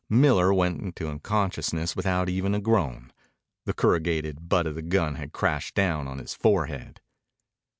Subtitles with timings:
[0.09, 3.13] Miller went into unconsciousness without even a groan.
[3.65, 7.01] The corrugated butt of the gun had crashed down on his forehead.